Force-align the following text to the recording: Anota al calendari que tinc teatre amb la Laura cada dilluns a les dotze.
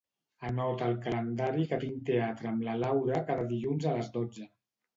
Anota 0.47 0.87
al 0.91 0.95
calendari 1.03 1.67
que 1.73 1.79
tinc 1.85 2.01
teatre 2.11 2.51
amb 2.55 2.67
la 2.71 2.75
Laura 2.87 3.23
cada 3.31 3.47
dilluns 3.55 3.89
a 3.93 3.97
les 4.01 4.13
dotze. 4.21 4.53